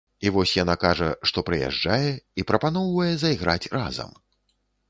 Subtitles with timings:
[0.27, 2.09] І вось яна кажа, што прыязджае,
[2.41, 4.11] і прапаноўвае зайграць разам.